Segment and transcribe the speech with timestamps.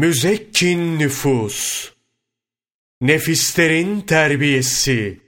[0.00, 1.90] Müzekkin nüfus,
[3.00, 5.20] nefislerin terbiyesi,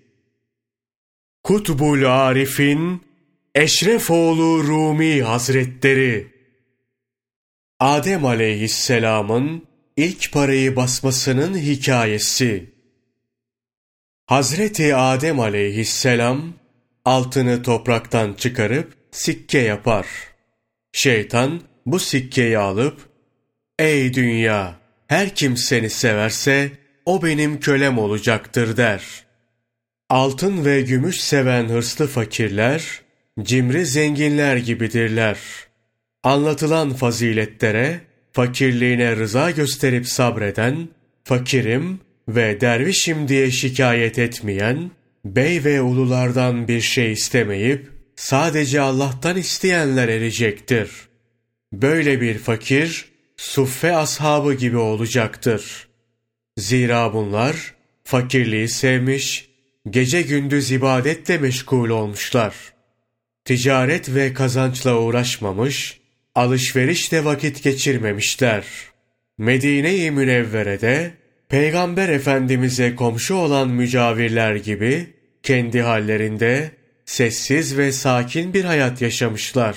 [1.42, 3.02] Kutbul Arif'in
[3.54, 6.32] Eşrefoğlu Rumi Hazretleri,
[7.80, 9.66] Adem aleyhisselamın
[9.96, 12.72] ilk parayı basmasının hikayesi,
[14.26, 16.54] Hazreti Adem aleyhisselam
[17.04, 20.06] altını topraktan çıkarıp sikke yapar.
[20.92, 23.11] Şeytan bu sikkeyi alıp
[23.78, 24.82] Ey dünya!
[25.08, 26.70] Her kim seni severse
[27.06, 29.02] o benim kölem olacaktır der.
[30.08, 33.00] Altın ve gümüş seven hırslı fakirler,
[33.42, 35.38] cimri zenginler gibidirler.
[36.22, 38.00] Anlatılan faziletlere,
[38.32, 40.88] fakirliğine rıza gösterip sabreden,
[41.24, 44.90] fakirim ve dervişim diye şikayet etmeyen,
[45.24, 50.90] bey ve ululardan bir şey istemeyip, sadece Allah'tan isteyenler erecektir.
[51.72, 53.11] Böyle bir fakir,
[53.42, 55.88] suffe ashabı gibi olacaktır.
[56.56, 59.48] Zira bunlar fakirliği sevmiş,
[59.90, 62.54] gece gündüz ibadetle meşgul olmuşlar.
[63.44, 66.00] Ticaret ve kazançla uğraşmamış,
[66.34, 68.64] alışverişle vakit geçirmemişler.
[69.38, 71.14] Medine-i Münevvere'de
[71.48, 75.06] Peygamber Efendimiz'e komşu olan mücavirler gibi
[75.42, 76.70] kendi hallerinde
[77.04, 79.76] sessiz ve sakin bir hayat yaşamışlar.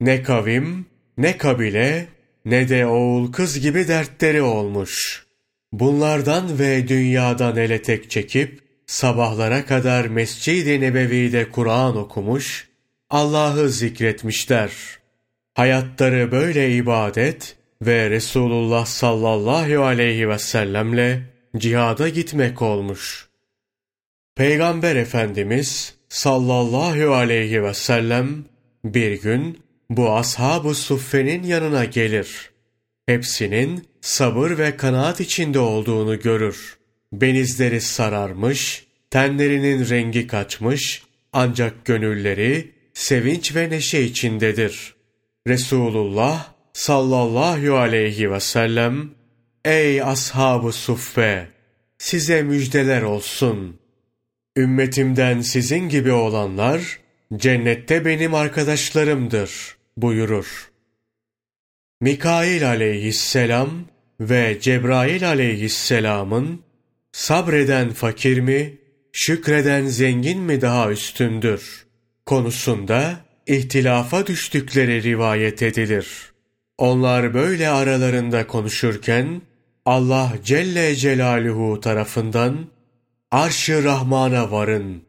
[0.00, 0.86] Ne kavim,
[1.18, 2.11] ne kabile,
[2.44, 5.26] ne de oğul kız gibi dertleri olmuş.
[5.72, 12.68] Bunlardan ve dünyadan ele tek çekip sabahlara kadar Mescid-i Nebevi'de Kur'an okumuş,
[13.10, 14.72] Allah'ı zikretmişler.
[15.54, 21.22] Hayatları böyle ibadet ve Resulullah sallallahu aleyhi ve sellemle
[21.56, 23.28] cihada gitmek olmuş.
[24.36, 28.44] Peygamber Efendimiz sallallahu aleyhi ve sellem
[28.84, 29.58] bir gün
[29.96, 32.50] bu ashab-ı suffenin yanına gelir.
[33.06, 36.78] Hepsinin sabır ve kanaat içinde olduğunu görür.
[37.12, 44.94] Benizleri sararmış, tenlerinin rengi kaçmış, ancak gönülleri sevinç ve neşe içindedir.
[45.46, 49.10] Resulullah sallallahu aleyhi ve sellem,
[49.64, 51.48] Ey ashab-ı suffe!
[51.98, 53.78] Size müjdeler olsun.
[54.56, 56.98] Ümmetimden sizin gibi olanlar,
[57.36, 60.70] cennette benim arkadaşlarımdır buyurur.
[62.00, 63.70] Mikail aleyhisselam
[64.20, 66.62] ve Cebrail aleyhisselamın
[67.12, 68.78] sabreden fakir mi,
[69.12, 71.86] şükreden zengin mi daha üstündür
[72.26, 76.32] konusunda ihtilafa düştükleri rivayet edilir.
[76.78, 79.42] Onlar böyle aralarında konuşurken
[79.86, 82.66] Allah Celle Celaluhu tarafından
[83.30, 85.02] Arş-ı Rahman'a varın.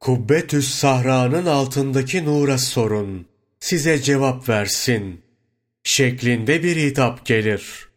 [0.00, 3.26] Kubbetüs Sahra'nın altındaki nura sorun
[3.60, 5.20] size cevap versin
[5.84, 7.88] şeklinde bir hitap gelir.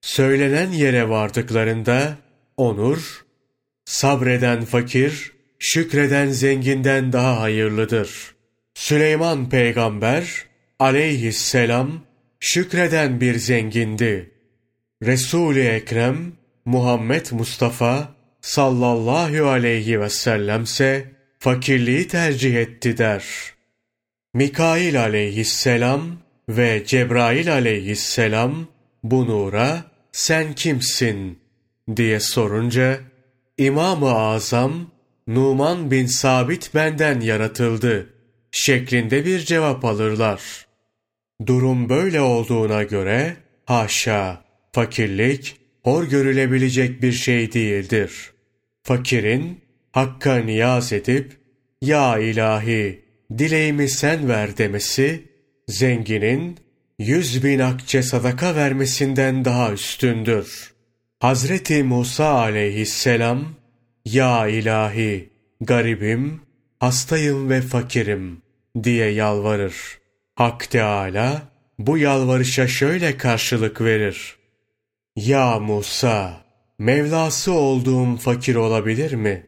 [0.00, 2.16] Söylenen yere vardıklarında
[2.56, 3.24] onur,
[3.84, 8.34] sabreden fakir, şükreden zenginden daha hayırlıdır.
[8.74, 10.44] Süleyman peygamber
[10.78, 12.04] aleyhisselam
[12.40, 14.30] şükreden bir zengindi.
[15.02, 16.32] Resul-i Ekrem
[16.64, 21.04] Muhammed Mustafa sallallahu aleyhi ve sellemse
[21.38, 23.57] fakirliği tercih etti der.''
[24.34, 26.18] Mikail aleyhisselam
[26.48, 28.66] ve Cebrail aleyhisselam
[29.02, 31.38] bu nura sen kimsin
[31.96, 33.00] diye sorunca
[33.58, 34.90] İmam-ı Azam
[35.26, 38.14] Numan bin Sabit benden yaratıldı
[38.50, 40.66] şeklinde bir cevap alırlar.
[41.46, 48.32] Durum böyle olduğuna göre haşa fakirlik hor görülebilecek bir şey değildir.
[48.82, 49.60] Fakirin
[49.92, 51.36] hakka niyaz edip
[51.82, 53.07] ya ilahi
[53.38, 55.24] dileğimi sen ver demesi,
[55.68, 56.58] zenginin
[56.98, 60.72] yüz bin akçe sadaka vermesinden daha üstündür.
[61.20, 63.54] Hazreti Musa aleyhisselam,
[64.04, 65.28] Ya ilahi,
[65.60, 66.40] garibim,
[66.80, 68.42] hastayım ve fakirim
[68.82, 69.74] diye yalvarır.
[70.34, 71.42] Hak Teâlâ
[71.78, 74.36] bu yalvarışa şöyle karşılık verir.
[75.16, 76.48] Ya Musa,
[76.78, 79.46] Mevlası olduğum fakir olabilir mi?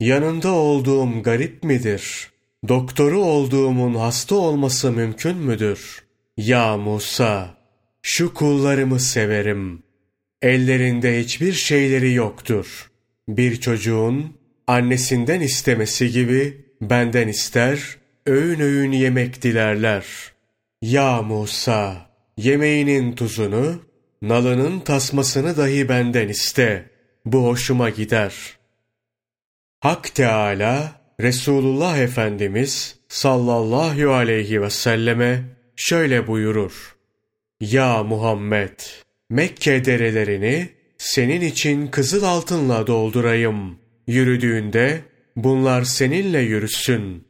[0.00, 2.30] Yanında olduğum garip midir?
[2.68, 6.04] Doktoru olduğumun hasta olması mümkün müdür?
[6.36, 7.54] Ya Musa,
[8.02, 9.82] şu kullarımı severim.
[10.42, 12.90] Ellerinde hiçbir şeyleri yoktur.
[13.28, 14.36] Bir çocuğun
[14.66, 17.96] annesinden istemesi gibi benden ister,
[18.26, 20.04] öğün öğün yemek dilerler.
[20.82, 23.82] Ya Musa, yemeğinin tuzunu,
[24.22, 26.90] nalının tasmasını dahi benden iste.
[27.24, 28.34] Bu hoşuma gider.
[29.80, 35.42] Hak Teâlâ, Resulullah Efendimiz sallallahu aleyhi ve selleme
[35.76, 36.96] şöyle buyurur.
[37.60, 38.78] Ya Muhammed!
[39.30, 40.68] Mekke derelerini
[40.98, 43.78] senin için kızıl altınla doldurayım.
[44.06, 45.00] Yürüdüğünde
[45.36, 47.24] bunlar seninle yürüsün.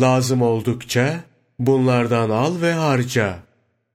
[0.00, 1.20] Lazım oldukça
[1.58, 3.38] bunlardan al ve harca.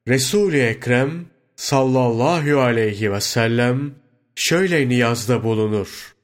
[0.08, 1.26] Resul-i Ekrem
[1.56, 3.96] sallallahu aleyhi ve sellem
[4.36, 6.16] şöyle niyazda bulunur.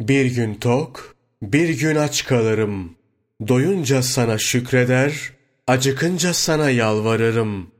[0.00, 2.94] Bir gün tok, bir gün aç kalırım.
[3.48, 5.32] Doyunca sana şükreder,
[5.66, 7.70] acıkınca sana yalvarırım.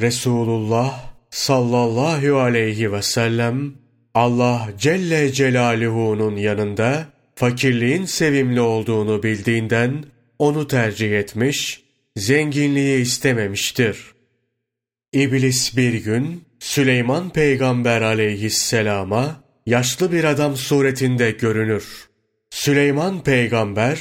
[0.00, 3.74] Resulullah sallallahu aleyhi ve sellem
[4.14, 10.04] Allah Celle Celaluhu'nun yanında fakirliğin sevimli olduğunu bildiğinden
[10.38, 11.82] onu tercih etmiş,
[12.16, 13.98] zenginliği istememiştir.
[15.12, 22.08] İblis bir gün Süleyman peygamber aleyhisselama yaşlı bir adam suretinde görünür.
[22.56, 24.00] Süleyman peygamber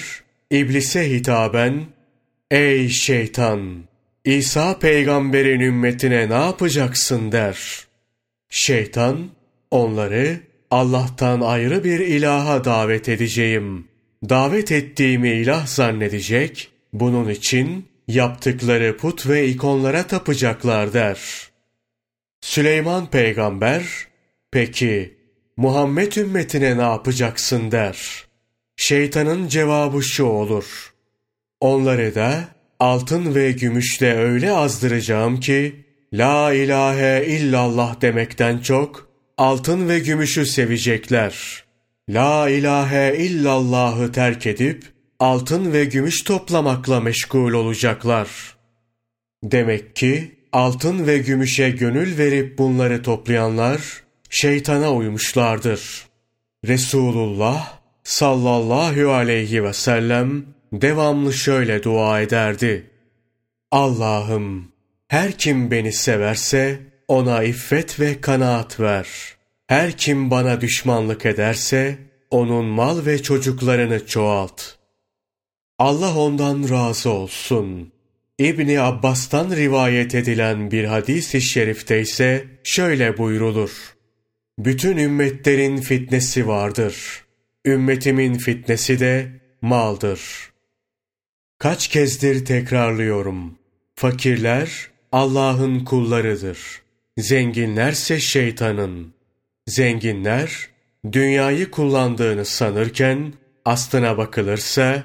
[0.50, 1.86] İblise hitaben
[2.52, 3.84] Ey şeytan!
[4.25, 7.88] İsa peygamberin ümmetine ne yapacaksın der.
[8.50, 9.30] Şeytan
[9.72, 10.40] onları
[10.72, 13.88] Allah'tan ayrı bir ilaha davet edeceğim.
[14.30, 21.19] Davet ettiğimi ilah zannedecek, bunun için yaptıkları put ve ikonlara tapacaklar der.
[22.42, 23.84] Süleyman peygamber,
[24.51, 25.18] peki
[25.58, 28.25] Muhammed ümmetine ne yapacaksın der.
[28.77, 30.94] Şeytanın cevabı şu olur.
[31.60, 32.48] Onları da
[32.80, 41.63] altın ve gümüşle öyle azdıracağım ki, La ilahe illallah demekten çok, altın ve gümüşü sevecekler.
[42.10, 44.83] La ilahe illallahı terk edip,
[45.19, 48.56] altın ve gümüş toplamakla meşgul olacaklar.
[49.44, 56.06] Demek ki, altın ve gümüşe gönül verip bunları toplayanlar, şeytana uymuşlardır.
[56.68, 57.75] Resulullah
[58.06, 62.90] sallallahu aleyhi ve sellem devamlı şöyle dua ederdi.
[63.72, 64.72] Allah'ım
[65.07, 69.07] her kim beni severse ona iffet ve kanaat ver.
[69.68, 71.98] Her kim bana düşmanlık ederse
[72.31, 74.62] onun mal ve çocuklarını çoğalt.
[75.80, 77.92] Allah ondan razı olsun.
[78.40, 83.96] İbni Abbas'tan rivayet edilen bir hadis-i şerifte ise şöyle buyrulur.
[84.60, 87.25] Bütün ümmetlerin fitnesi vardır.
[87.65, 89.27] Ümmetimin fitnesi de
[89.62, 90.21] maldır.
[91.59, 93.56] Kaç kezdir tekrarlıyorum.
[93.95, 96.57] Fakirler Allah'ın kullarıdır.
[97.17, 99.13] Zenginlerse şeytanın.
[99.67, 100.69] Zenginler
[101.12, 103.33] dünyayı kullandığını sanırken
[103.65, 105.03] aslına bakılırsa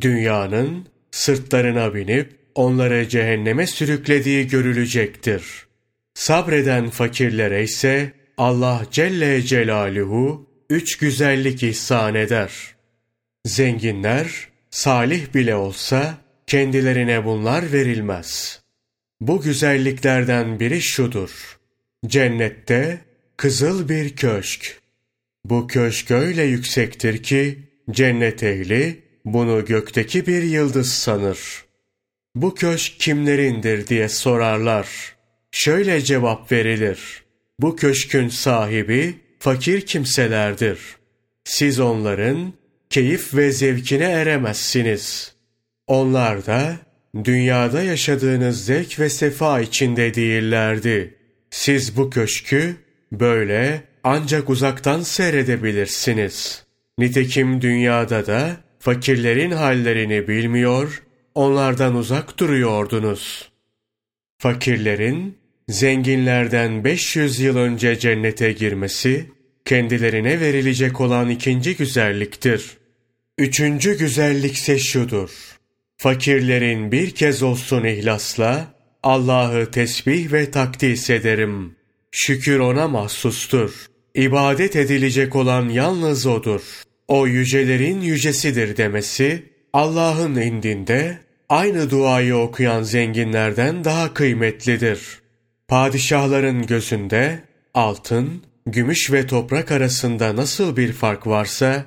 [0.00, 5.66] dünyanın sırtlarına binip onları cehenneme sürüklediği görülecektir.
[6.14, 12.52] Sabreden fakirlere ise Allah Celle Celaluhu üç güzellik ihsan eder.
[13.44, 18.62] Zenginler, salih bile olsa kendilerine bunlar verilmez.
[19.20, 21.58] Bu güzelliklerden biri şudur.
[22.06, 23.00] Cennette
[23.36, 24.80] kızıl bir köşk.
[25.44, 27.58] Bu köşk öyle yüksektir ki
[27.90, 31.64] cennet ehli bunu gökteki bir yıldız sanır.
[32.34, 34.88] Bu köşk kimlerindir diye sorarlar.
[35.50, 37.22] Şöyle cevap verilir.
[37.60, 40.78] Bu köşkün sahibi fakir kimselerdir.
[41.44, 42.52] Siz onların
[42.90, 45.34] keyif ve zevkine eremezsiniz.
[45.86, 46.76] Onlar da
[47.24, 51.14] dünyada yaşadığınız zevk ve sefa içinde değillerdi.
[51.50, 52.76] Siz bu köşkü
[53.12, 56.64] böyle ancak uzaktan seyredebilirsiniz.
[56.98, 61.02] Nitekim dünyada da fakirlerin hallerini bilmiyor,
[61.34, 63.52] onlardan uzak duruyordunuz.
[64.38, 69.26] Fakirlerin zenginlerden 500 yıl önce cennete girmesi,
[69.64, 72.78] kendilerine verilecek olan ikinci güzelliktir.
[73.38, 75.30] Üçüncü güzellikse şudur.
[75.96, 81.74] Fakirlerin bir kez olsun ihlasla, Allah'ı tesbih ve takdis ederim.
[82.10, 83.86] Şükür ona mahsustur.
[84.14, 86.62] İbadet edilecek olan yalnız O'dur.
[87.08, 95.27] O yücelerin yücesidir demesi, Allah'ın indinde aynı duayı okuyan zenginlerden daha kıymetlidir.''
[95.68, 97.40] Padişahların gözünde
[97.74, 101.84] altın, gümüş ve toprak arasında nasıl bir fark varsa,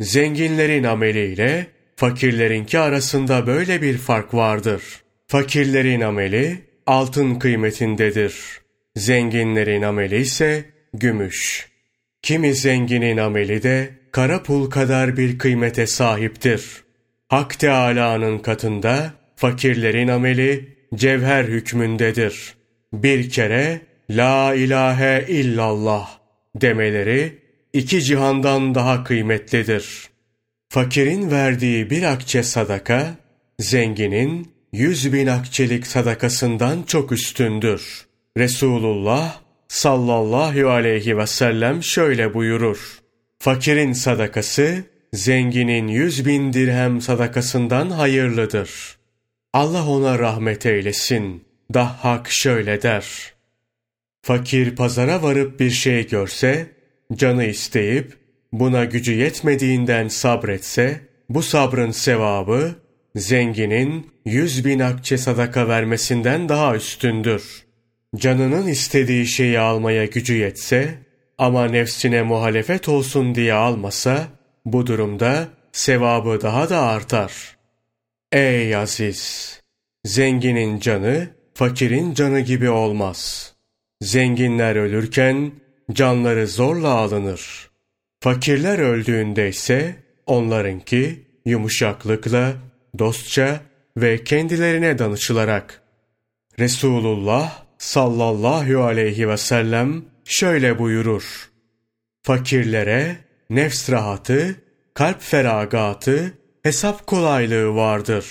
[0.00, 4.82] zenginlerin ameliyle fakirlerinki arasında böyle bir fark vardır.
[5.26, 8.34] Fakirlerin ameli altın kıymetindedir.
[8.96, 11.68] Zenginlerin ameli ise gümüş.
[12.22, 16.84] Kimi zenginin ameli de kara pul kadar bir kıymete sahiptir.
[17.28, 22.61] Hak Teâlâ'nın katında fakirlerin ameli cevher hükmündedir.''
[22.92, 23.80] Bir kere
[24.10, 26.18] La ilahe illallah
[26.56, 27.38] demeleri
[27.72, 30.08] iki cihandan daha kıymetlidir.
[30.68, 33.14] Fakirin verdiği bir akçe sadaka,
[33.58, 38.06] zenginin yüz bin akçelik sadakasından çok üstündür.
[38.38, 42.98] Resulullah sallallahu aleyhi ve sellem şöyle buyurur.
[43.38, 48.70] Fakirin sadakası, zenginin yüz bin dirhem sadakasından hayırlıdır.
[49.52, 51.51] Allah ona rahmet eylesin.
[51.74, 53.32] Dahhak şöyle der.
[54.22, 56.66] Fakir pazara varıp bir şey görse,
[57.14, 58.18] canı isteyip,
[58.52, 62.74] buna gücü yetmediğinden sabretse, bu sabrın sevabı,
[63.16, 67.64] zenginin yüz bin akçe sadaka vermesinden daha üstündür.
[68.16, 70.94] Canının istediği şeyi almaya gücü yetse,
[71.38, 74.28] ama nefsine muhalefet olsun diye almasa,
[74.64, 77.56] bu durumda sevabı daha da artar.
[78.32, 79.60] Ey aziz!
[80.04, 83.52] Zenginin canı, fakirin canı gibi olmaz.
[84.00, 85.52] Zenginler ölürken,
[85.92, 87.70] canları zorla alınır.
[88.20, 92.52] Fakirler öldüğünde ise, onlarınki yumuşaklıkla,
[92.98, 93.60] dostça
[93.96, 95.82] ve kendilerine danışılarak.
[96.58, 101.50] Resulullah sallallahu aleyhi ve sellem şöyle buyurur.
[102.22, 103.16] Fakirlere
[103.50, 104.56] nefs rahatı,
[104.94, 106.32] kalp feragatı,
[106.62, 108.26] hesap kolaylığı vardır.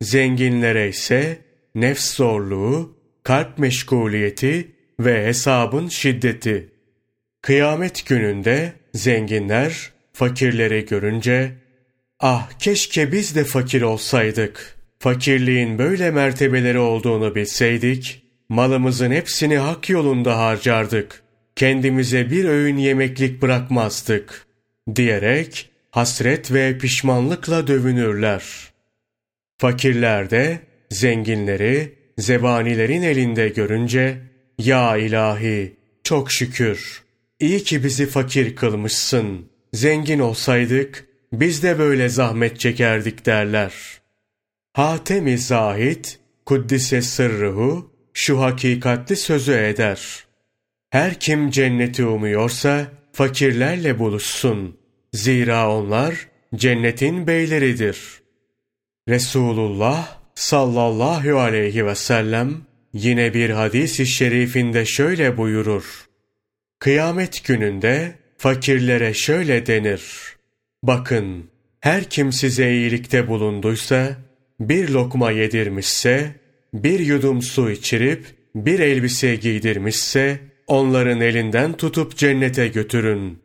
[0.00, 1.45] Zenginlere ise
[1.76, 6.68] nefs zorluğu, kalp meşguliyeti ve hesabın şiddeti.
[7.42, 11.52] Kıyamet gününde zenginler fakirleri görünce
[12.20, 14.76] Ah keşke biz de fakir olsaydık.
[14.98, 21.22] Fakirliğin böyle mertebeleri olduğunu bilseydik, malımızın hepsini hak yolunda harcardık.
[21.56, 24.46] Kendimize bir öğün yemeklik bırakmazdık.
[24.96, 28.44] Diyerek hasret ve pişmanlıkla dövünürler.
[29.58, 34.18] Fakirler de zenginleri zebanilerin elinde görünce,
[34.58, 37.02] Ya ilahi, çok şükür,
[37.40, 39.46] iyi ki bizi fakir kılmışsın.
[39.72, 43.72] Zengin olsaydık, biz de böyle zahmet çekerdik derler.
[44.72, 46.04] Hatem-i Zahid,
[46.46, 50.24] Kuddise sırrıhu, şu hakikatli sözü eder.
[50.90, 54.76] Her kim cenneti umuyorsa, fakirlerle buluşsun.
[55.12, 57.98] Zira onlar, cennetin beyleridir.
[59.08, 62.62] Resulullah sallallahu aleyhi ve sellem,
[62.92, 66.06] yine bir hadis-i şerifinde şöyle buyurur.
[66.78, 70.02] Kıyamet gününde, fakirlere şöyle denir.
[70.82, 71.50] Bakın,
[71.80, 74.16] her kim size iyilikte bulunduysa,
[74.60, 76.34] bir lokma yedirmişse,
[76.74, 83.38] bir yudum su içirip, bir elbise giydirmişse, onların elinden tutup cennete götürün.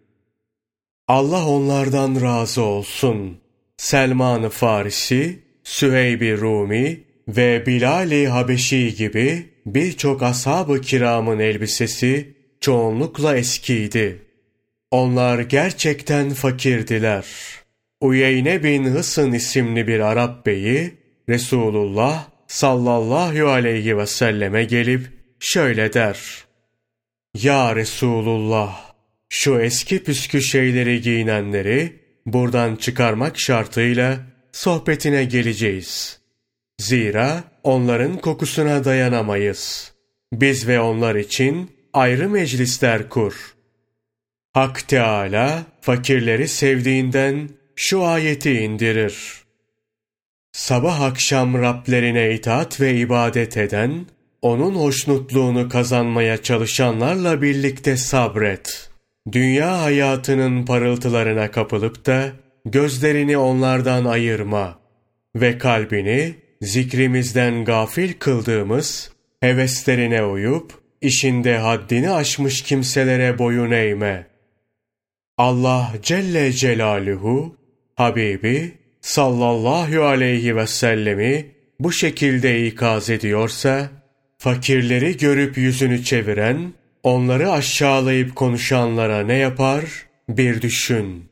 [1.07, 3.37] Allah onlardan razı olsun.
[3.77, 5.39] Selman-ı Farisi,
[5.71, 14.21] Süheyb-i Rumi ve Bilal-i Habeşi gibi birçok ashab-ı kiramın elbisesi çoğunlukla eskiydi.
[14.91, 17.25] Onlar gerçekten fakirdiler.
[18.01, 20.93] Uyeyne bin Hısın isimli bir Arap beyi,
[21.29, 25.07] Resulullah sallallahu aleyhi ve selleme gelip
[25.39, 26.45] şöyle der.
[27.41, 28.93] Ya Resulullah,
[29.29, 36.19] şu eski püskü şeyleri giyinenleri buradan çıkarmak şartıyla sohbetine geleceğiz.
[36.79, 39.93] Zira onların kokusuna dayanamayız.
[40.33, 43.61] Biz ve onlar için ayrı meclisler kur.''
[44.53, 49.41] Hak Teala fakirleri sevdiğinden şu ayeti indirir.
[50.51, 54.05] Sabah akşam Rablerine itaat ve ibadet eden,
[54.41, 58.89] onun hoşnutluğunu kazanmaya çalışanlarla birlikte sabret.
[59.31, 62.31] Dünya hayatının parıltılarına kapılıp da
[62.65, 64.79] gözlerini onlardan ayırma
[65.35, 74.31] ve kalbini zikrimizden gafil kıldığımız heveslerine uyup işinde haddini aşmış kimselere boyun eğme.''
[75.41, 77.55] Allah Celle Celaluhu
[77.95, 81.45] Habibi sallallahu aleyhi ve sellemi
[81.79, 83.89] bu şekilde ikaz ediyorsa,
[84.37, 89.83] fakirleri görüp yüzünü çeviren, onları aşağılayıp konuşanlara ne yapar?
[90.29, 91.30] Bir düşün.